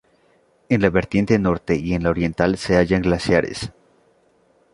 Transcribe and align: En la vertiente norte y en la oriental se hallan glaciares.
En 0.67 0.81
la 0.81 0.89
vertiente 0.89 1.37
norte 1.37 1.75
y 1.75 1.93
en 1.93 2.01
la 2.01 2.09
oriental 2.09 2.57
se 2.57 2.73
hallan 2.75 3.03
glaciares. 3.03 3.71